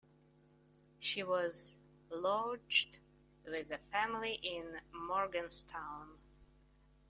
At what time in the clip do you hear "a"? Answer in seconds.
3.69-3.77